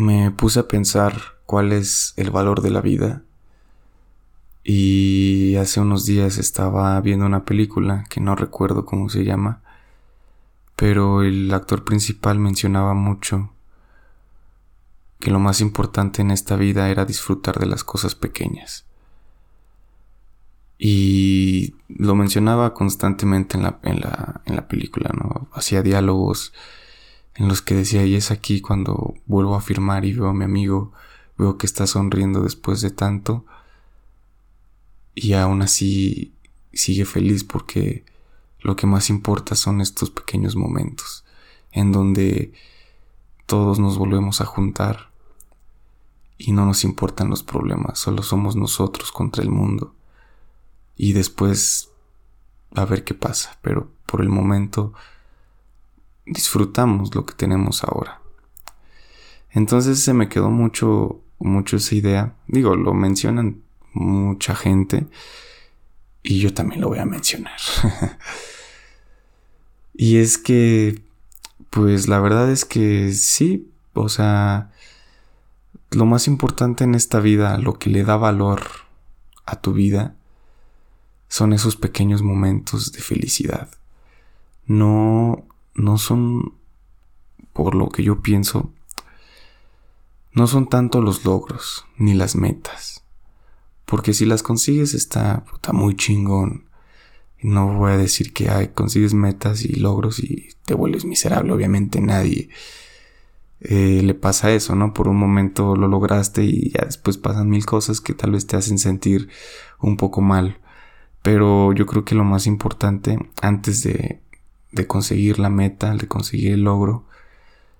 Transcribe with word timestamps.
me 0.00 0.30
puse 0.30 0.60
a 0.60 0.68
pensar 0.68 1.38
cuál 1.46 1.72
es 1.72 2.14
el 2.16 2.30
valor 2.30 2.62
de 2.62 2.70
la 2.70 2.80
vida 2.80 3.22
y 4.64 5.56
hace 5.56 5.80
unos 5.80 6.06
días 6.06 6.38
estaba 6.38 7.00
viendo 7.00 7.26
una 7.26 7.44
película 7.44 8.04
que 8.08 8.20
no 8.20 8.34
recuerdo 8.34 8.84
cómo 8.84 9.08
se 9.08 9.24
llama, 9.24 9.62
pero 10.76 11.22
el 11.22 11.52
actor 11.52 11.84
principal 11.84 12.38
mencionaba 12.38 12.94
mucho 12.94 13.52
que 15.18 15.30
lo 15.30 15.38
más 15.38 15.60
importante 15.60 16.22
en 16.22 16.30
esta 16.30 16.56
vida 16.56 16.88
era 16.88 17.04
disfrutar 17.04 17.58
de 17.58 17.66
las 17.66 17.84
cosas 17.84 18.14
pequeñas. 18.14 18.86
Y 20.78 21.74
lo 21.88 22.14
mencionaba 22.14 22.72
constantemente 22.72 23.58
en 23.58 23.64
la, 23.64 23.78
en 23.82 24.00
la, 24.00 24.40
en 24.46 24.56
la 24.56 24.66
película, 24.66 25.10
¿no? 25.12 25.48
Hacía 25.52 25.82
diálogos 25.82 26.54
en 27.40 27.48
los 27.48 27.62
que 27.62 27.74
decía, 27.74 28.04
y 28.04 28.16
es 28.16 28.30
aquí 28.30 28.60
cuando 28.60 29.14
vuelvo 29.24 29.54
a 29.54 29.62
firmar 29.62 30.04
y 30.04 30.12
veo 30.12 30.28
a 30.28 30.34
mi 30.34 30.44
amigo, 30.44 30.92
veo 31.38 31.56
que 31.56 31.64
está 31.64 31.86
sonriendo 31.86 32.42
después 32.42 32.82
de 32.82 32.90
tanto, 32.90 33.46
y 35.14 35.32
aún 35.32 35.62
así 35.62 36.34
sigue 36.74 37.06
feliz 37.06 37.42
porque 37.42 38.04
lo 38.58 38.76
que 38.76 38.86
más 38.86 39.08
importa 39.08 39.54
son 39.54 39.80
estos 39.80 40.10
pequeños 40.10 40.54
momentos 40.54 41.24
en 41.72 41.92
donde 41.92 42.52
todos 43.46 43.78
nos 43.78 43.96
volvemos 43.96 44.42
a 44.42 44.44
juntar 44.44 45.08
y 46.36 46.52
no 46.52 46.66
nos 46.66 46.84
importan 46.84 47.30
los 47.30 47.42
problemas, 47.42 47.98
solo 47.98 48.22
somos 48.22 48.54
nosotros 48.54 49.12
contra 49.12 49.42
el 49.42 49.50
mundo. 49.50 49.94
Y 50.94 51.14
después 51.14 51.90
a 52.74 52.84
ver 52.84 53.02
qué 53.02 53.14
pasa, 53.14 53.58
pero 53.62 53.90
por 54.04 54.20
el 54.20 54.28
momento 54.28 54.92
disfrutamos 56.30 57.14
lo 57.14 57.26
que 57.26 57.34
tenemos 57.34 57.84
ahora. 57.84 58.20
Entonces 59.50 60.02
se 60.02 60.14
me 60.14 60.28
quedó 60.28 60.50
mucho 60.50 61.20
mucho 61.38 61.76
esa 61.76 61.94
idea. 61.94 62.36
Digo, 62.46 62.76
lo 62.76 62.94
mencionan 62.94 63.62
mucha 63.92 64.54
gente 64.54 65.06
y 66.22 66.38
yo 66.38 66.54
también 66.54 66.80
lo 66.80 66.88
voy 66.88 66.98
a 66.98 67.06
mencionar. 67.06 67.58
y 69.94 70.18
es 70.18 70.38
que 70.38 71.02
pues 71.70 72.08
la 72.08 72.20
verdad 72.20 72.50
es 72.50 72.64
que 72.64 73.12
sí, 73.12 73.70
o 73.94 74.08
sea, 74.08 74.70
lo 75.90 76.04
más 76.04 76.26
importante 76.26 76.84
en 76.84 76.94
esta 76.94 77.20
vida, 77.20 77.58
lo 77.58 77.78
que 77.78 77.90
le 77.90 78.04
da 78.04 78.16
valor 78.16 78.62
a 79.46 79.60
tu 79.60 79.72
vida, 79.72 80.16
son 81.28 81.52
esos 81.52 81.76
pequeños 81.76 82.22
momentos 82.22 82.92
de 82.92 83.00
felicidad. 83.00 83.68
No, 84.66 85.46
no 85.80 85.98
son, 85.98 86.54
por 87.52 87.74
lo 87.74 87.88
que 87.88 88.02
yo 88.02 88.20
pienso, 88.20 88.72
no 90.32 90.46
son 90.46 90.68
tanto 90.68 91.00
los 91.00 91.24
logros 91.24 91.86
ni 91.96 92.14
las 92.14 92.36
metas. 92.36 93.04
Porque 93.84 94.14
si 94.14 94.24
las 94.24 94.42
consigues 94.42 94.94
está, 94.94 95.44
muy 95.72 95.96
chingón. 95.96 96.66
No 97.42 97.74
voy 97.74 97.92
a 97.92 97.96
decir 97.96 98.32
que 98.32 98.50
hay, 98.50 98.68
consigues 98.68 99.14
metas 99.14 99.64
y 99.64 99.74
logros 99.76 100.20
y 100.20 100.50
te 100.66 100.74
vuelves 100.74 101.04
miserable. 101.04 101.52
Obviamente 101.52 102.00
nadie 102.00 102.50
eh, 103.60 104.02
le 104.04 104.14
pasa 104.14 104.52
eso, 104.52 104.76
¿no? 104.76 104.92
Por 104.92 105.08
un 105.08 105.16
momento 105.16 105.74
lo 105.74 105.88
lograste 105.88 106.44
y 106.44 106.70
ya 106.70 106.84
después 106.84 107.16
pasan 107.16 107.48
mil 107.48 107.66
cosas 107.66 108.00
que 108.00 108.14
tal 108.14 108.32
vez 108.32 108.46
te 108.46 108.56
hacen 108.56 108.78
sentir 108.78 109.28
un 109.80 109.96
poco 109.96 110.20
mal. 110.20 110.60
Pero 111.22 111.72
yo 111.72 111.86
creo 111.86 112.04
que 112.04 112.14
lo 112.14 112.24
más 112.24 112.46
importante 112.46 113.18
antes 113.42 113.82
de, 113.82 114.20
de 114.72 114.86
conseguir 114.86 115.38
la 115.38 115.50
meta, 115.50 115.94
de 115.94 116.08
conseguir 116.08 116.52
el 116.52 116.64
logro, 116.64 117.04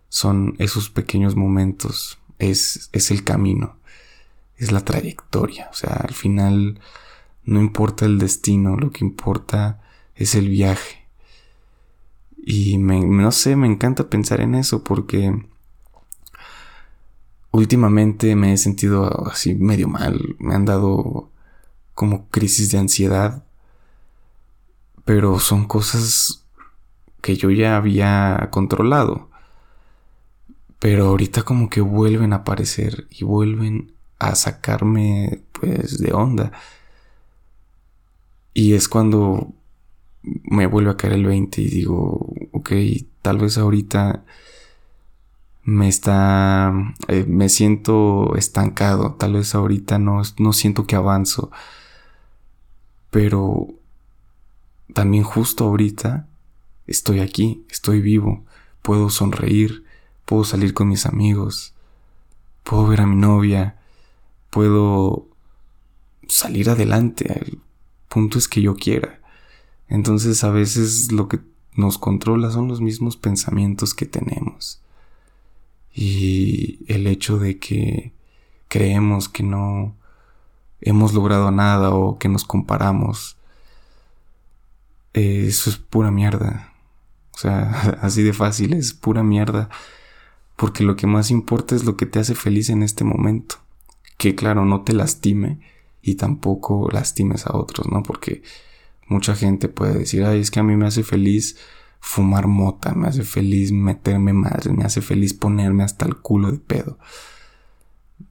son 0.08 0.56
esos 0.58 0.90
pequeños 0.90 1.36
momentos, 1.36 2.18
es, 2.38 2.90
es 2.92 3.10
el 3.10 3.24
camino, 3.24 3.76
es 4.56 4.72
la 4.72 4.84
trayectoria. 4.84 5.68
O 5.70 5.74
sea, 5.74 5.92
al 5.92 6.14
final 6.14 6.80
no 7.44 7.60
importa 7.60 8.06
el 8.06 8.18
destino, 8.18 8.76
lo 8.76 8.90
que 8.90 9.04
importa 9.04 9.80
es 10.14 10.34
el 10.34 10.48
viaje. 10.48 11.06
Y 12.36 12.78
me, 12.78 13.00
no 13.00 13.32
sé, 13.32 13.56
me 13.56 13.66
encanta 13.66 14.08
pensar 14.08 14.40
en 14.40 14.54
eso 14.54 14.82
porque 14.82 15.46
últimamente 17.52 18.34
me 18.36 18.52
he 18.52 18.56
sentido 18.56 19.28
así 19.28 19.54
medio 19.54 19.88
mal, 19.88 20.36
me 20.38 20.54
han 20.54 20.64
dado 20.64 21.30
como 21.94 22.28
crisis 22.28 22.70
de 22.70 22.78
ansiedad, 22.78 23.44
pero 25.04 25.38
son 25.38 25.66
cosas 25.66 26.39
que 27.22 27.36
yo 27.36 27.50
ya 27.50 27.76
había 27.76 28.48
controlado. 28.50 29.28
Pero 30.78 31.08
ahorita 31.08 31.42
como 31.42 31.68
que 31.68 31.80
vuelven 31.80 32.32
a 32.32 32.36
aparecer 32.36 33.06
y 33.10 33.24
vuelven 33.24 33.92
a 34.18 34.34
sacarme 34.34 35.42
pues 35.52 35.98
de 35.98 36.12
onda. 36.12 36.52
Y 38.54 38.74
es 38.74 38.88
cuando 38.88 39.52
me 40.22 40.66
vuelve 40.66 40.90
a 40.90 40.96
caer 40.96 41.14
el 41.14 41.26
20 41.26 41.62
y 41.62 41.68
digo, 41.68 42.34
ok, 42.52 42.72
tal 43.22 43.38
vez 43.38 43.58
ahorita 43.58 44.24
me 45.64 45.88
está, 45.88 46.72
eh, 47.08 47.24
me 47.28 47.48
siento 47.48 48.34
estancado, 48.36 49.14
tal 49.14 49.34
vez 49.34 49.54
ahorita 49.54 49.98
no, 49.98 50.22
no 50.38 50.52
siento 50.52 50.86
que 50.86 50.96
avanzo, 50.96 51.50
pero 53.10 53.68
también 54.94 55.24
justo 55.24 55.64
ahorita 55.64 56.26
estoy 56.90 57.20
aquí, 57.20 57.64
estoy 57.70 58.00
vivo, 58.02 58.44
puedo 58.82 59.08
sonreír, 59.08 59.84
puedo 60.26 60.44
salir 60.44 60.74
con 60.74 60.88
mis 60.88 61.06
amigos, 61.06 61.72
puedo 62.64 62.86
ver 62.86 63.00
a 63.00 63.06
mi 63.06 63.16
novia, 63.16 63.78
puedo 64.50 65.26
salir 66.28 66.68
adelante, 66.68 67.32
el 67.32 67.58
punto 68.08 68.36
es 68.36 68.48
que 68.48 68.60
yo 68.60 68.74
quiera. 68.74 69.20
Entonces 69.88 70.44
a 70.44 70.50
veces 70.50 71.10
lo 71.12 71.28
que 71.28 71.40
nos 71.74 71.96
controla 71.96 72.50
son 72.50 72.68
los 72.68 72.80
mismos 72.80 73.16
pensamientos 73.16 73.94
que 73.94 74.06
tenemos 74.06 74.82
y 75.94 76.80
el 76.92 77.06
hecho 77.06 77.38
de 77.38 77.58
que 77.58 78.12
creemos 78.68 79.28
que 79.28 79.42
no 79.42 79.96
hemos 80.80 81.14
logrado 81.14 81.50
nada 81.50 81.90
o 81.90 82.18
que 82.18 82.28
nos 82.28 82.44
comparamos, 82.44 83.36
eso 85.12 85.70
es 85.70 85.76
pura 85.76 86.10
mierda. 86.10 86.69
O 87.34 87.38
sea, 87.38 87.98
así 88.02 88.22
de 88.22 88.32
fácil, 88.32 88.72
es 88.74 88.94
pura 88.94 89.22
mierda. 89.22 89.68
Porque 90.56 90.84
lo 90.84 90.96
que 90.96 91.06
más 91.06 91.30
importa 91.30 91.74
es 91.74 91.84
lo 91.84 91.96
que 91.96 92.06
te 92.06 92.18
hace 92.18 92.34
feliz 92.34 92.68
en 92.68 92.82
este 92.82 93.04
momento. 93.04 93.56
Que 94.18 94.34
claro, 94.34 94.64
no 94.66 94.82
te 94.82 94.92
lastime 94.92 95.58
y 96.02 96.16
tampoco 96.16 96.88
lastimes 96.92 97.46
a 97.46 97.56
otros, 97.56 97.88
¿no? 97.90 98.02
Porque 98.02 98.42
mucha 99.06 99.34
gente 99.34 99.68
puede 99.68 99.98
decir, 99.98 100.24
ay, 100.24 100.40
es 100.40 100.50
que 100.50 100.60
a 100.60 100.62
mí 100.62 100.76
me 100.76 100.86
hace 100.86 101.02
feliz 101.02 101.56
fumar 102.00 102.46
mota, 102.46 102.94
me 102.94 103.08
hace 103.08 103.24
feliz 103.24 103.72
meterme 103.72 104.32
más, 104.32 104.66
me 104.66 104.84
hace 104.84 105.02
feliz 105.02 105.34
ponerme 105.34 105.82
hasta 105.82 106.06
el 106.06 106.16
culo 106.16 106.50
de 106.50 106.58
pedo. 106.58 106.98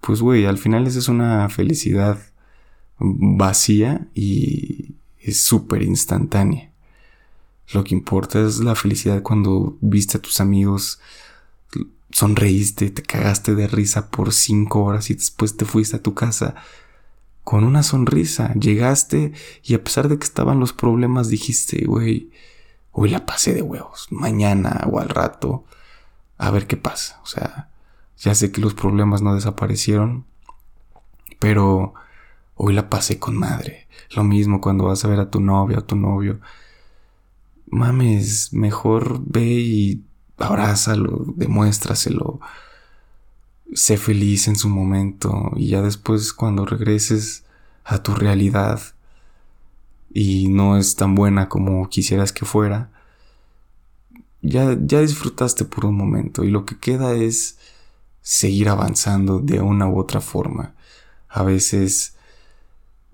Pues 0.02 0.22
güey, 0.22 0.46
al 0.46 0.58
final 0.58 0.88
esa 0.88 1.00
es 1.00 1.08
una 1.08 1.50
felicidad 1.50 2.20
vacía 3.00 4.08
y 4.14 4.96
es 5.20 5.42
súper 5.42 5.84
instantánea. 5.84 6.69
Lo 7.74 7.84
que 7.84 7.94
importa 7.94 8.40
es 8.40 8.60
la 8.60 8.76
felicidad 8.76 9.22
cuando 9.22 9.78
viste 9.82 10.18
a 10.18 10.22
tus 10.22 10.42
amigos, 10.42 11.00
sonreíste, 12.12 12.90
te 12.90 13.04
cagaste 13.04 13.56
de 13.56 13.68
risa 13.68 14.10
por 14.10 14.34
cinco 14.34 14.84
horas 14.84 15.10
y 15.10 15.14
después 15.14 15.56
te 15.56 15.66
fuiste 15.66 15.98
a 15.98 16.02
tu 16.02 16.14
casa 16.14 16.56
con 17.44 17.64
una 17.64 17.84
sonrisa. 17.84 18.54
Llegaste 18.54 19.34
y 19.64 19.74
a 19.74 19.84
pesar 19.84 20.08
de 20.08 20.18
que 20.18 20.26
estaban 20.26 20.60
los 20.60 20.74
problemas 20.74 21.30
dijiste, 21.30 21.86
güey, 21.86 22.32
hoy 22.92 23.10
la 23.10 23.26
pasé 23.26 23.54
de 23.54 23.62
huevos, 23.62 24.08
mañana 24.12 24.86
o 24.92 25.00
al 25.00 25.10
rato, 25.10 25.66
a 26.38 26.52
ver 26.52 26.68
qué 26.68 26.78
pasa. 26.78 27.20
O 27.24 27.28
sea, 27.28 27.70
ya 28.18 28.36
sé 28.36 28.52
que 28.52 28.62
los 28.62 28.74
problemas 28.74 29.22
no 29.22 29.36
desaparecieron, 29.36 30.26
pero 31.40 31.94
hoy 32.56 32.74
la 32.74 32.90
pasé 32.90 33.20
con 33.20 33.38
madre. 33.38 33.88
Lo 34.12 34.24
mismo 34.24 34.60
cuando 34.60 34.86
vas 34.86 35.06
a 35.06 35.08
ver 35.08 35.20
a 35.20 35.30
tu 35.30 35.40
novia 35.40 35.80
o 35.80 35.84
tu 35.84 35.96
novio. 35.96 36.40
Mames, 37.72 38.54
mejor 38.54 39.22
ve 39.26 39.46
y 39.46 40.04
abrázalo, 40.38 41.26
demuéstraselo. 41.36 42.40
Sé 43.74 43.98
feliz 43.98 44.48
en 44.48 44.56
su 44.56 44.70
momento 44.70 45.52
y 45.56 45.68
ya 45.68 45.82
después 45.82 46.34
cuando 46.34 46.66
regreses 46.66 47.44
a 47.84 48.02
tu 48.02 48.16
realidad, 48.16 48.82
y 50.12 50.48
no 50.48 50.78
es 50.78 50.96
tan 50.96 51.16
buena 51.16 51.50
como 51.50 51.88
quisieras 51.90 52.34
que 52.34 52.46
fuera, 52.46 52.90
ya, 54.42 54.78
ya 54.80 55.02
disfrutaste 55.02 55.66
por 55.66 55.86
un 55.86 55.96
momento 55.96 56.44
y 56.44 56.50
lo 56.50 56.66
que 56.66 56.78
queda 56.78 57.14
es 57.14 57.58
seguir 58.22 58.70
avanzando 58.70 59.40
de 59.40 59.62
una 59.62 59.88
u 59.88 60.00
otra 60.00 60.22
forma. 60.22 60.74
A 61.28 61.44
veces 61.44 62.16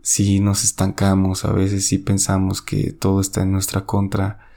si 0.05 0.39
nos 0.39 0.63
estancamos, 0.63 1.45
a 1.45 1.51
veces 1.51 1.87
sí 1.87 1.97
pensamos 1.97 2.61
que 2.61 2.91
todo 2.91 3.19
está 3.19 3.41
en 3.41 3.51
nuestra 3.51 3.87
contra, 3.87 4.47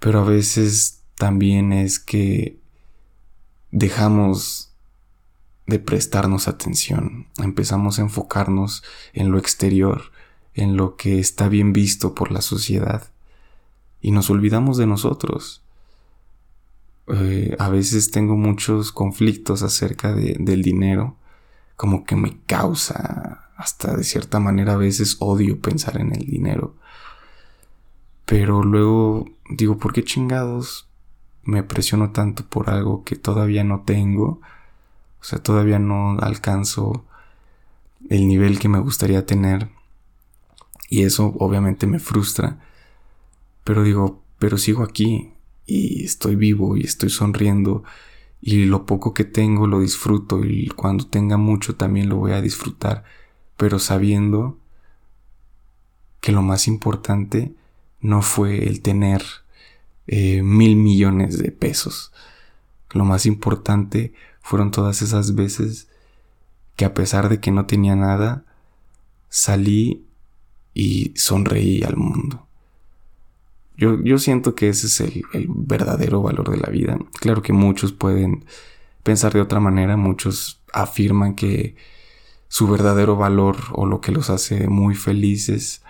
pero 0.00 0.18
a 0.18 0.24
veces 0.24 1.02
también 1.14 1.72
es 1.72 2.00
que 2.00 2.58
dejamos 3.70 4.72
de 5.68 5.78
prestarnos 5.78 6.48
atención, 6.48 7.28
empezamos 7.36 8.00
a 8.00 8.02
enfocarnos 8.02 8.82
en 9.12 9.30
lo 9.30 9.38
exterior, 9.38 10.10
en 10.52 10.76
lo 10.76 10.96
que 10.96 11.20
está 11.20 11.48
bien 11.48 11.72
visto 11.72 12.16
por 12.16 12.32
la 12.32 12.40
sociedad, 12.40 13.12
y 14.00 14.10
nos 14.10 14.30
olvidamos 14.30 14.78
de 14.78 14.88
nosotros. 14.88 15.62
Eh, 17.06 17.54
a 17.60 17.68
veces 17.68 18.10
tengo 18.10 18.36
muchos 18.36 18.90
conflictos 18.90 19.62
acerca 19.62 20.12
del 20.12 20.62
dinero, 20.62 21.14
como 21.76 22.04
que 22.04 22.16
me 22.16 22.40
causa 22.46 23.47
hasta 23.58 23.96
de 23.96 24.04
cierta 24.04 24.38
manera 24.38 24.74
a 24.74 24.76
veces 24.76 25.16
odio 25.18 25.60
pensar 25.60 26.00
en 26.00 26.14
el 26.14 26.24
dinero. 26.24 26.76
Pero 28.24 28.62
luego 28.62 29.28
digo, 29.50 29.78
¿por 29.78 29.92
qué 29.92 30.04
chingados 30.04 30.88
me 31.42 31.64
presiono 31.64 32.12
tanto 32.12 32.46
por 32.46 32.70
algo 32.70 33.02
que 33.02 33.16
todavía 33.16 33.64
no 33.64 33.82
tengo? 33.84 34.40
O 35.20 35.24
sea, 35.24 35.42
todavía 35.42 35.80
no 35.80 36.18
alcanzo 36.20 37.04
el 38.08 38.28
nivel 38.28 38.60
que 38.60 38.68
me 38.68 38.78
gustaría 38.78 39.26
tener. 39.26 39.68
Y 40.88 41.02
eso 41.02 41.34
obviamente 41.40 41.88
me 41.88 41.98
frustra. 41.98 42.60
Pero 43.64 43.82
digo, 43.82 44.22
pero 44.38 44.56
sigo 44.56 44.84
aquí 44.84 45.32
y 45.66 46.04
estoy 46.04 46.36
vivo 46.36 46.76
y 46.76 46.82
estoy 46.82 47.10
sonriendo 47.10 47.82
y 48.40 48.66
lo 48.66 48.86
poco 48.86 49.14
que 49.14 49.24
tengo 49.24 49.66
lo 49.66 49.80
disfruto 49.80 50.44
y 50.44 50.68
cuando 50.68 51.08
tenga 51.08 51.36
mucho 51.36 51.74
también 51.74 52.08
lo 52.08 52.16
voy 52.16 52.32
a 52.32 52.40
disfrutar, 52.40 53.02
pero 53.58 53.78
sabiendo 53.78 54.56
que 56.20 56.32
lo 56.32 56.40
más 56.40 56.66
importante 56.66 57.52
no 58.00 58.22
fue 58.22 58.66
el 58.66 58.80
tener 58.80 59.22
eh, 60.06 60.42
mil 60.42 60.76
millones 60.76 61.38
de 61.38 61.50
pesos. 61.50 62.12
Lo 62.92 63.04
más 63.04 63.26
importante 63.26 64.14
fueron 64.40 64.70
todas 64.70 65.02
esas 65.02 65.34
veces 65.34 65.88
que 66.76 66.86
a 66.86 66.94
pesar 66.94 67.28
de 67.28 67.40
que 67.40 67.50
no 67.50 67.66
tenía 67.66 67.96
nada, 67.96 68.44
salí 69.28 70.06
y 70.72 71.12
sonreí 71.16 71.82
al 71.82 71.96
mundo. 71.96 72.46
Yo, 73.76 74.18
siento 74.18 74.54
que 74.54 74.68
ese 74.68 74.86
es 74.86 75.00
el, 75.00 75.24
verdadero 75.48 76.22
valor 76.22 76.50
de 76.50 76.56
la 76.56 76.68
vida. 76.68 76.98
Claro 77.20 77.42
que 77.42 77.52
muchos 77.52 77.92
pueden 77.92 78.44
pensar 79.02 79.32
de 79.32 79.40
otra 79.40 79.60
manera, 79.60 79.96
muchos 79.96 80.60
afirman 80.72 81.34
que 81.34 81.76
su 82.48 82.66
verdadero 82.66 83.16
valor 83.16 83.56
o 83.72 83.86
lo 83.86 84.00
que 84.00 84.12
los 84.12 84.30
hace 84.30 84.68
muy 84.68 84.94
felices 84.94 85.82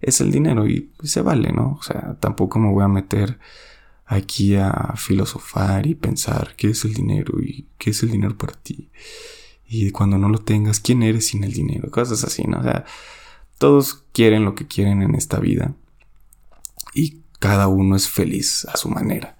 es 0.00 0.20
el 0.20 0.30
dinero 0.30 0.66
y 0.66 0.90
se 1.02 1.22
vale, 1.22 1.52
¿no? 1.52 1.76
O 1.78 1.82
sea, 1.82 2.16
tampoco 2.20 2.58
me 2.58 2.70
voy 2.70 2.84
a 2.84 2.88
meter 2.88 3.38
aquí 4.06 4.54
a 4.56 4.94
filosofar 4.96 5.86
y 5.86 5.94
pensar 5.94 6.54
qué 6.56 6.70
es 6.70 6.84
el 6.84 6.94
dinero 6.94 7.40
y 7.42 7.66
qué 7.78 7.90
es 7.90 8.02
el 8.02 8.10
dinero 8.10 8.36
para 8.38 8.54
ti. 8.54 8.90
Y 9.68 9.90
cuando 9.90 10.16
no 10.16 10.28
lo 10.28 10.38
tengas, 10.38 10.80
¿quién 10.80 11.02
eres 11.02 11.26
sin 11.28 11.44
el 11.44 11.52
dinero? 11.52 11.90
Cosas 11.90 12.22
así, 12.24 12.44
¿no? 12.44 12.60
O 12.60 12.62
sea, 12.62 12.84
todos 13.58 14.04
quieren 14.12 14.44
lo 14.44 14.54
que 14.54 14.66
quieren 14.66 15.02
en 15.02 15.14
esta 15.14 15.40
vida. 15.40 15.74
Y 16.94 17.20
cada 17.40 17.66
uno 17.66 17.96
es 17.96 18.08
feliz 18.08 18.64
a 18.66 18.76
su 18.76 18.88
manera. 18.88 19.36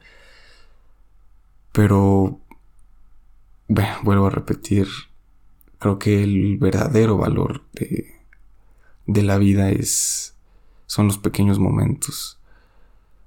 Pero, 1.73 2.41
bueno, 3.69 3.95
vuelvo 4.03 4.27
a 4.27 4.31
repetir, 4.31 4.89
creo 5.87 5.99
que 6.01 6.25
el 6.25 6.57
verdadero 6.59 7.17
valor 7.17 7.63
de, 7.73 8.17
de 9.07 9.23
la 9.23 9.39
vida 9.39 9.71
es, 9.71 10.35
son 10.87 11.07
los 11.07 11.19
pequeños 11.19 11.61
momentos. 11.61 12.41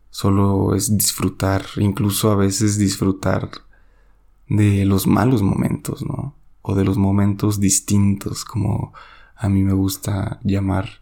Solo 0.10 0.76
es 0.76 0.98
disfrutar, 0.98 1.64
incluso 1.78 2.32
a 2.32 2.36
veces 2.36 2.78
disfrutar 2.78 3.50
de 4.50 4.84
los 4.84 5.08
malos 5.08 5.42
momentos, 5.42 6.04
¿no? 6.04 6.36
O 6.62 6.76
de 6.76 6.84
los 6.84 6.98
momentos 6.98 7.62
distintos, 7.62 8.44
como 8.44 8.94
a 9.38 9.48
mí 9.48 9.64
me 9.64 9.74
gusta 9.74 10.42
llamar. 10.44 11.00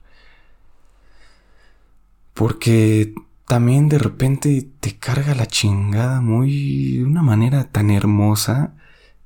Porque 2.36 3.16
también 3.48 3.90
de 3.90 3.98
repente 3.98 4.70
te 4.80 5.00
carga 5.00 5.34
la 5.34 5.48
chingada 5.48 6.22
muy 6.22 6.98
de 6.98 7.06
una 7.06 7.24
manera 7.24 7.72
tan 7.72 7.90
hermosa 7.90 8.77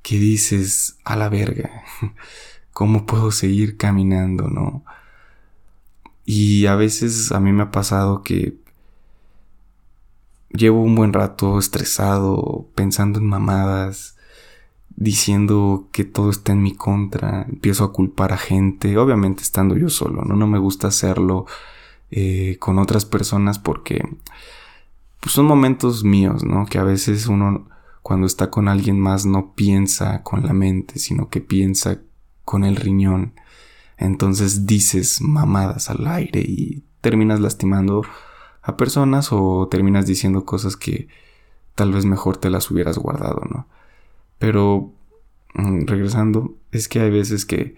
que 0.02 0.18
dices 0.18 0.98
a 1.04 1.16
la 1.16 1.28
verga, 1.28 1.84
¿cómo 2.72 3.06
puedo 3.06 3.30
seguir 3.30 3.76
caminando, 3.76 4.48
no? 4.48 4.84
Y 6.24 6.66
a 6.66 6.76
veces 6.76 7.32
a 7.32 7.40
mí 7.40 7.52
me 7.52 7.64
ha 7.64 7.70
pasado 7.70 8.22
que 8.22 8.56
llevo 10.50 10.82
un 10.82 10.94
buen 10.94 11.12
rato 11.12 11.58
estresado, 11.58 12.68
pensando 12.74 13.18
en 13.18 13.26
mamadas, 13.26 14.16
diciendo 14.96 15.88
que 15.92 16.04
todo 16.04 16.30
está 16.30 16.52
en 16.52 16.62
mi 16.62 16.74
contra, 16.74 17.42
empiezo 17.42 17.84
a 17.84 17.92
culpar 17.92 18.32
a 18.32 18.36
gente, 18.36 18.96
obviamente 18.98 19.42
estando 19.42 19.76
yo 19.76 19.88
solo, 19.88 20.22
¿no? 20.24 20.36
No 20.36 20.46
me 20.46 20.58
gusta 20.58 20.88
hacerlo 20.88 21.46
eh, 22.10 22.56
con 22.60 22.78
otras 22.78 23.04
personas 23.04 23.58
porque 23.58 24.06
pues, 25.20 25.32
son 25.32 25.46
momentos 25.46 26.04
míos, 26.04 26.44
¿no? 26.44 26.66
Que 26.66 26.78
a 26.78 26.84
veces 26.84 27.26
uno 27.26 27.66
cuando 28.02 28.26
está 28.26 28.50
con 28.50 28.68
alguien 28.68 28.98
más 28.98 29.26
no 29.26 29.54
piensa 29.54 30.22
con 30.22 30.44
la 30.44 30.52
mente, 30.52 30.98
sino 30.98 31.28
que 31.28 31.40
piensa 31.40 32.00
con 32.44 32.64
el 32.64 32.76
riñón. 32.76 33.34
Entonces 33.96 34.66
dices 34.66 35.20
mamadas 35.20 35.88
al 35.88 36.06
aire 36.06 36.40
y 36.40 36.82
terminas 37.00 37.40
lastimando 37.40 38.02
a 38.62 38.76
personas 38.76 39.28
o 39.30 39.68
terminas 39.70 40.06
diciendo 40.06 40.44
cosas 40.44 40.76
que 40.76 41.08
tal 41.74 41.92
vez 41.92 42.04
mejor 42.04 42.36
te 42.36 42.50
las 42.50 42.70
hubieras 42.70 42.98
guardado, 42.98 43.42
¿no? 43.48 43.66
Pero 44.38 44.92
mm, 45.54 45.86
regresando, 45.86 46.56
es 46.72 46.88
que 46.88 47.00
hay 47.00 47.10
veces 47.10 47.44
que 47.44 47.76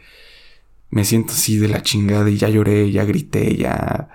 me 0.90 1.04
siento 1.04 1.32
así 1.32 1.58
de 1.58 1.68
la 1.68 1.82
chingada 1.82 2.30
y 2.30 2.38
ya 2.38 2.48
lloré, 2.48 2.90
ya 2.90 3.04
grité, 3.04 3.56
ya 3.56 4.10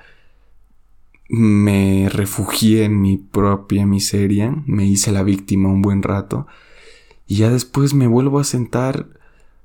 me 1.30 2.10
refugié 2.10 2.86
en 2.86 3.00
mi 3.00 3.18
propia 3.18 3.86
miseria, 3.86 4.52
me 4.66 4.86
hice 4.86 5.12
la 5.12 5.22
víctima 5.22 5.70
un 5.70 5.84
buen 5.84 6.02
rato 6.02 6.48
y 7.28 7.36
ya 7.36 7.52
después 7.52 7.94
me 7.94 8.08
vuelvo 8.08 8.40
a 8.40 8.44
sentar, 8.44 9.08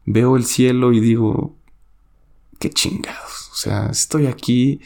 veo 0.04 0.36
el 0.36 0.44
cielo 0.44 0.92
y 0.92 1.00
digo, 1.00 1.56
qué 2.58 2.68
chingados, 2.68 3.50
o 3.50 3.56
sea, 3.56 3.86
estoy 3.86 4.26
aquí, 4.26 4.82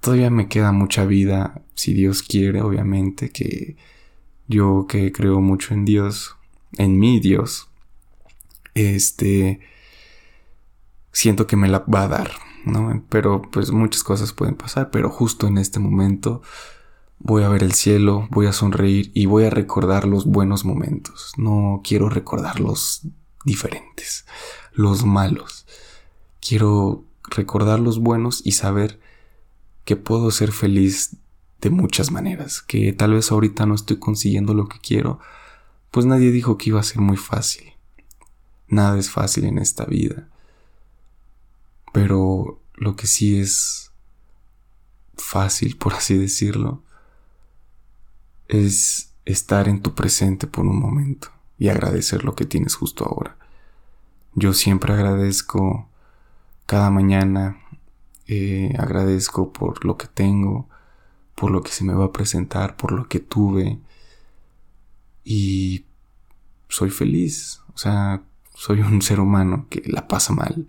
todavía 0.00 0.28
me 0.28 0.48
queda 0.48 0.70
mucha 0.72 1.06
vida, 1.06 1.62
si 1.74 1.94
Dios 1.94 2.22
quiere, 2.22 2.60
obviamente, 2.60 3.30
que 3.30 3.76
yo 4.48 4.86
que 4.86 5.12
creo 5.12 5.40
mucho 5.40 5.72
en 5.72 5.86
Dios, 5.86 6.36
en 6.76 6.98
mi 6.98 7.20
Dios, 7.20 7.70
este, 8.74 9.60
siento 11.10 11.46
que 11.46 11.56
me 11.56 11.68
la 11.68 11.78
va 11.80 12.02
a 12.02 12.08
dar, 12.08 12.32
Pero 13.08 13.42
pues 13.42 13.70
muchas 13.72 14.02
cosas 14.02 14.32
pueden 14.32 14.54
pasar, 14.54 14.90
pero 14.90 15.10
justo 15.10 15.46
en 15.46 15.58
este 15.58 15.80
momento 15.80 16.42
voy 17.18 17.42
a 17.42 17.48
ver 17.48 17.62
el 17.62 17.72
cielo, 17.72 18.28
voy 18.30 18.46
a 18.46 18.52
sonreír 18.52 19.10
y 19.14 19.26
voy 19.26 19.44
a 19.44 19.50
recordar 19.50 20.06
los 20.06 20.26
buenos 20.26 20.64
momentos. 20.64 21.32
No 21.36 21.80
quiero 21.84 22.08
recordar 22.08 22.60
los 22.60 23.02
diferentes, 23.44 24.26
los 24.72 25.04
malos. 25.04 25.66
Quiero 26.40 27.04
recordar 27.30 27.80
los 27.80 27.98
buenos 27.98 28.42
y 28.44 28.52
saber 28.52 29.00
que 29.84 29.96
puedo 29.96 30.30
ser 30.30 30.52
feliz 30.52 31.16
de 31.60 31.70
muchas 31.70 32.10
maneras, 32.10 32.60
que 32.60 32.92
tal 32.92 33.14
vez 33.14 33.30
ahorita 33.30 33.66
no 33.66 33.74
estoy 33.74 33.98
consiguiendo 33.98 34.52
lo 34.54 34.68
que 34.68 34.78
quiero, 34.80 35.20
pues 35.90 36.06
nadie 36.06 36.32
dijo 36.32 36.58
que 36.58 36.70
iba 36.70 36.80
a 36.80 36.84
ser 36.84 37.00
muy 37.00 37.16
fácil. 37.16 37.72
Nada 38.66 38.98
es 38.98 39.10
fácil 39.10 39.44
en 39.44 39.58
esta 39.58 39.84
vida. 39.84 40.28
Pero 41.92 42.60
lo 42.74 42.96
que 42.96 43.06
sí 43.06 43.38
es 43.38 43.92
fácil, 45.14 45.76
por 45.76 45.94
así 45.94 46.16
decirlo, 46.16 46.82
es 48.48 49.12
estar 49.24 49.68
en 49.68 49.80
tu 49.80 49.94
presente 49.94 50.46
por 50.46 50.64
un 50.66 50.78
momento 50.78 51.28
y 51.58 51.68
agradecer 51.68 52.24
lo 52.24 52.34
que 52.34 52.46
tienes 52.46 52.74
justo 52.74 53.04
ahora. 53.04 53.36
Yo 54.34 54.52
siempre 54.54 54.94
agradezco 54.94 55.88
cada 56.66 56.90
mañana, 56.90 57.58
eh, 58.26 58.74
agradezco 58.78 59.52
por 59.52 59.84
lo 59.84 59.96
que 59.96 60.06
tengo, 60.06 60.68
por 61.34 61.50
lo 61.50 61.62
que 61.62 61.70
se 61.70 61.84
me 61.84 61.94
va 61.94 62.06
a 62.06 62.12
presentar, 62.12 62.76
por 62.76 62.92
lo 62.92 63.08
que 63.08 63.20
tuve 63.20 63.78
y 65.24 65.84
soy 66.68 66.90
feliz, 66.90 67.60
o 67.74 67.78
sea, 67.78 68.22
soy 68.54 68.80
un 68.80 69.02
ser 69.02 69.20
humano 69.20 69.66
que 69.70 69.82
la 69.86 70.08
pasa 70.08 70.32
mal 70.32 70.66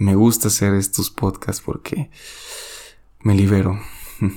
me 0.00 0.14
gusta 0.14 0.48
hacer 0.48 0.72
estos 0.72 1.10
podcasts 1.10 1.62
porque 1.62 2.10
me 3.20 3.34
libero. 3.34 3.78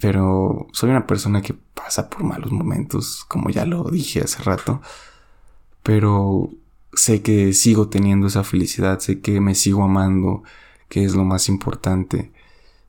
Pero 0.00 0.66
soy 0.72 0.90
una 0.90 1.06
persona 1.06 1.42
que 1.42 1.54
pasa 1.54 2.10
por 2.10 2.24
malos 2.24 2.50
momentos, 2.50 3.24
como 3.28 3.50
ya 3.50 3.64
lo 3.64 3.84
dije 3.84 4.20
hace 4.20 4.42
rato. 4.42 4.82
Pero 5.84 6.50
sé 6.92 7.22
que 7.22 7.52
sigo 7.52 7.88
teniendo 7.88 8.26
esa 8.26 8.42
felicidad, 8.42 8.98
sé 8.98 9.20
que 9.20 9.40
me 9.40 9.54
sigo 9.54 9.84
amando, 9.84 10.42
que 10.88 11.04
es 11.04 11.14
lo 11.14 11.24
más 11.24 11.48
importante. 11.48 12.32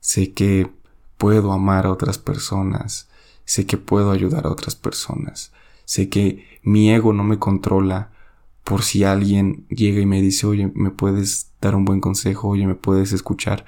Sé 0.00 0.32
que 0.32 0.72
puedo 1.18 1.52
amar 1.52 1.86
a 1.86 1.92
otras 1.92 2.18
personas, 2.18 3.08
sé 3.44 3.64
que 3.64 3.76
puedo 3.76 4.10
ayudar 4.10 4.46
a 4.46 4.50
otras 4.50 4.74
personas, 4.74 5.52
sé 5.84 6.08
que 6.08 6.58
mi 6.64 6.90
ego 6.90 7.12
no 7.12 7.22
me 7.22 7.38
controla 7.38 8.11
por 8.64 8.82
si 8.82 9.04
alguien 9.04 9.66
llega 9.68 10.00
y 10.00 10.06
me 10.06 10.22
dice, 10.22 10.46
oye, 10.46 10.70
me 10.74 10.90
puedes 10.90 11.50
dar 11.60 11.74
un 11.74 11.84
buen 11.84 12.00
consejo, 12.00 12.48
oye, 12.48 12.66
me 12.66 12.74
puedes 12.74 13.12
escuchar. 13.12 13.64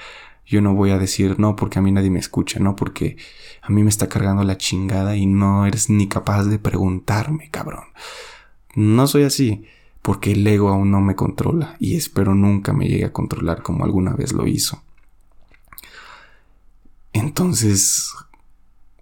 Yo 0.47 0.61
no 0.61 0.75
voy 0.75 0.91
a 0.91 0.99
decir 0.99 1.39
no 1.39 1.57
porque 1.57 1.79
a 1.79 1.83
mí 1.83 1.91
nadie 1.91 2.11
me 2.11 2.19
escucha, 2.19 2.61
no 2.61 2.77
porque 2.77 3.17
a 3.63 3.71
mí 3.71 3.83
me 3.83 3.89
está 3.89 4.09
cargando 4.09 4.45
la 4.45 4.59
chingada 4.59 5.17
y 5.17 5.27
no 5.27 5.67
eres 5.67 5.89
ni 5.89 6.07
capaz 6.07 6.45
de 6.45 6.59
preguntarme, 6.59 7.51
cabrón. 7.51 7.85
No 8.75 9.07
soy 9.07 9.23
así 9.23 9.65
porque 10.03 10.33
el 10.33 10.47
ego 10.47 10.69
aún 10.69 10.91
no 10.91 11.01
me 11.01 11.17
controla 11.17 11.77
y 11.81 11.97
espero 11.97 12.35
nunca 12.35 12.75
me 12.75 12.87
llegue 12.87 13.07
a 13.07 13.13
controlar 13.13 13.63
como 13.63 13.85
alguna 13.85 14.13
vez 14.13 14.35
lo 14.35 14.47
hizo. 14.47 14.83
Entonces, 17.15 18.13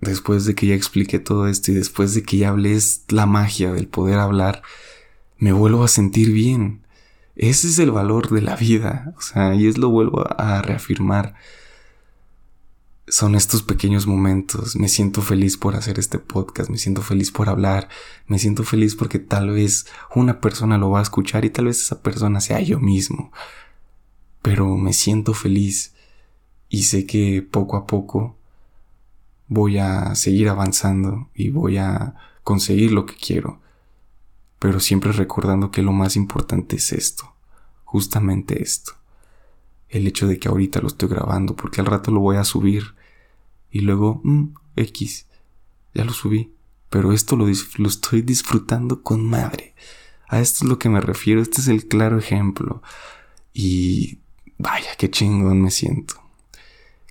después 0.00 0.44
de 0.44 0.54
que 0.54 0.68
ya 0.68 0.75
expliqué 0.75 1.18
todo 1.18 1.49
esto 1.49 1.72
y 1.72 1.75
después 1.75 2.14
de 2.14 2.22
que 2.22 2.37
ya 2.37 2.50
hablé 2.50 2.78
la 3.08 3.26
magia 3.26 3.72
del 3.72 3.88
poder 3.88 4.20
hablar, 4.20 4.62
me 5.42 5.52
vuelvo 5.52 5.82
a 5.82 5.88
sentir 5.88 6.30
bien. 6.30 6.87
Ese 7.34 7.66
es 7.66 7.80
el 7.80 7.90
valor 7.90 8.30
de 8.30 8.42
la 8.42 8.54
vida, 8.54 9.12
o 9.18 9.20
sea, 9.20 9.56
y 9.56 9.66
es 9.66 9.76
lo 9.76 9.88
vuelvo 9.90 10.25
a 10.38 10.62
reafirmar 10.62 11.34
son 13.08 13.34
estos 13.34 13.64
pequeños 13.64 14.06
momentos. 14.06 14.76
Me 14.76 14.88
siento 14.88 15.20
feliz 15.20 15.56
por 15.56 15.75
hacer 15.75 15.99
este 15.99 16.20
podcast, 16.20 16.70
me 16.70 16.78
siento 16.78 17.02
feliz 17.02 17.32
por 17.32 17.49
hablar, 17.49 17.88
me 18.28 18.38
siento 18.38 18.62
feliz 18.62 18.94
porque 18.94 19.18
tal 19.18 19.50
vez 19.50 19.87
una 20.14 20.40
persona 20.40 20.78
lo 20.78 20.90
va 20.90 21.00
a 21.00 21.02
escuchar 21.02 21.44
y 21.44 21.50
tal 21.50 21.64
vez 21.64 21.80
esa 21.80 22.02
persona 22.02 22.40
sea 22.40 22.61
yo 22.61 22.78
mismo. 22.78 23.32
Pero 24.42 24.76
me 24.76 24.92
siento 24.92 25.34
feliz 25.34 25.92
y 26.68 26.84
sé 26.84 27.04
que 27.04 27.42
poco 27.42 27.76
a 27.76 27.87
poco 27.87 28.37
voy 29.49 29.78
a 29.78 30.14
seguir 30.14 30.49
avanzando 30.49 31.30
y 31.34 31.50
voy 31.50 31.78
a 31.78 32.14
conseguir 32.44 32.92
lo 32.92 33.06
que 33.06 33.16
quiero. 33.16 33.62
Pero 34.62 34.78
siempre 34.78 35.11
recordando 35.11 35.71
que 35.73 35.83
lo 35.83 35.92
más 35.92 36.14
importante 36.16 36.76
es 36.76 36.92
esto, 36.92 37.35
justamente 37.85 38.62
esto 38.62 38.92
el 39.92 40.07
hecho 40.07 40.26
de 40.26 40.38
que 40.38 40.49
ahorita 40.49 40.81
lo 40.81 40.88
estoy 40.88 41.09
grabando, 41.09 41.54
porque 41.54 41.81
al 41.81 41.87
rato 41.87 42.11
lo 42.11 42.21
voy 42.21 42.37
a 42.37 42.45
subir 42.45 42.95
y 43.71 43.81
luego, 43.81 44.21
mm, 44.25 44.54
X, 44.76 45.26
ya 45.95 46.04
lo 46.04 46.12
subí, 46.12 46.54
pero 46.88 47.12
esto 47.12 47.37
lo, 47.37 47.47
lo 47.47 47.88
estoy 47.88 48.23
disfrutando 48.23 49.02
con 49.02 49.25
madre. 49.25 49.75
A 50.28 50.40
esto 50.40 50.64
es 50.64 50.71
lo 50.71 50.78
que 50.78 50.88
me 50.88 51.02
refiero, 51.02 51.42
este 51.42 51.61
es 51.61 51.69
el 51.69 51.88
claro 51.88 52.19
ejemplo. 52.19 52.83
Y 53.52 54.21
vaya, 54.57 54.97
qué 54.97 55.11
chingón 55.11 55.61
me 55.61 55.71
siento. 55.71 56.14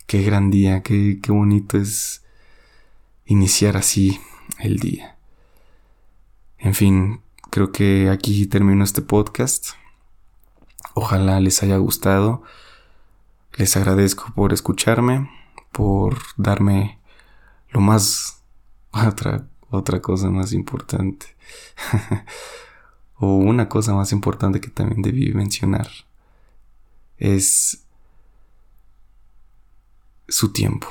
Qué 0.07 0.23
gran 0.23 0.49
día, 0.49 0.81
qué, 0.81 1.19
qué 1.21 1.31
bonito 1.31 1.77
es 1.77 2.23
iniciar 3.25 3.77
así 3.77 4.19
el 4.57 4.79
día. 4.79 5.17
En 6.57 6.73
fin, 6.73 7.21
creo 7.51 7.71
que 7.71 8.09
aquí 8.09 8.47
termino 8.47 8.83
este 8.83 9.01
podcast. 9.01 9.71
Ojalá 10.95 11.39
les 11.39 11.61
haya 11.61 11.77
gustado. 11.77 12.41
Les 13.57 13.75
agradezco 13.75 14.31
por 14.33 14.53
escucharme, 14.53 15.29
por 15.71 16.17
darme 16.37 16.99
lo 17.69 17.81
más... 17.81 18.41
otra, 18.91 19.47
otra 19.69 20.01
cosa 20.01 20.29
más 20.29 20.53
importante. 20.53 21.27
o 23.15 23.35
una 23.35 23.69
cosa 23.69 23.93
más 23.93 24.13
importante 24.13 24.61
que 24.61 24.69
también 24.69 25.01
debí 25.01 25.33
mencionar. 25.33 25.89
Es 27.17 27.83
su 30.29 30.53
tiempo. 30.53 30.87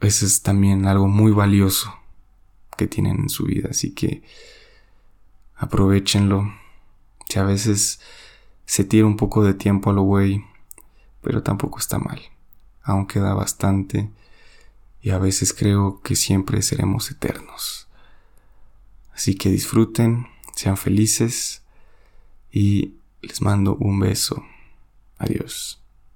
Eso 0.00 0.26
es 0.26 0.42
también 0.42 0.86
algo 0.86 1.08
muy 1.08 1.32
valioso 1.32 1.92
que 2.76 2.86
tienen 2.86 3.18
en 3.18 3.28
su 3.30 3.44
vida. 3.44 3.70
Así 3.70 3.94
que 3.94 4.22
aprovechenlo. 5.56 6.52
Si 7.28 7.38
a 7.38 7.42
veces 7.42 8.00
se 8.66 8.84
tira 8.84 9.06
un 9.06 9.16
poco 9.16 9.42
de 9.42 9.54
tiempo 9.54 9.90
a 9.90 9.92
lo 9.92 10.02
güey, 10.02 10.44
pero 11.22 11.42
tampoco 11.42 11.78
está 11.78 11.98
mal. 11.98 12.20
Aún 12.82 13.06
queda 13.06 13.34
bastante 13.34 14.10
y 15.02 15.10
a 15.10 15.18
veces 15.18 15.52
creo 15.52 16.00
que 16.02 16.16
siempre 16.16 16.62
seremos 16.62 17.10
eternos. 17.10 17.88
Así 19.12 19.34
que 19.34 19.50
disfruten, 19.50 20.26
sean 20.54 20.76
felices 20.76 21.62
y 22.52 22.94
les 23.22 23.40
mando 23.40 23.76
un 23.76 23.98
beso. 24.00 24.44
Adiós. 25.18 25.80